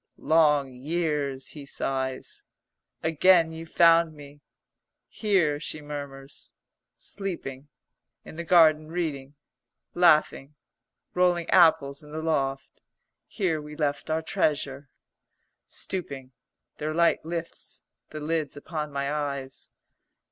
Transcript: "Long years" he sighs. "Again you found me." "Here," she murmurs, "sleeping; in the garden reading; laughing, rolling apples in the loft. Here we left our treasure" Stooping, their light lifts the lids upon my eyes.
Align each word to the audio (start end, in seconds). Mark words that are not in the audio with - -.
"Long 0.17 0.73
years" 0.73 1.49
he 1.49 1.63
sighs. 1.63 2.43
"Again 3.03 3.51
you 3.53 3.67
found 3.67 4.15
me." 4.15 4.41
"Here," 5.07 5.59
she 5.59 5.79
murmurs, 5.79 6.49
"sleeping; 6.97 7.67
in 8.25 8.35
the 8.35 8.43
garden 8.43 8.87
reading; 8.87 9.35
laughing, 9.93 10.55
rolling 11.13 11.47
apples 11.51 12.01
in 12.01 12.11
the 12.13 12.21
loft. 12.23 12.81
Here 13.27 13.61
we 13.61 13.75
left 13.75 14.09
our 14.09 14.23
treasure" 14.23 14.89
Stooping, 15.81 16.31
their 16.77 16.95
light 16.95 17.23
lifts 17.23 17.83
the 18.09 18.19
lids 18.19 18.57
upon 18.57 18.91
my 18.91 19.13
eyes. 19.13 19.69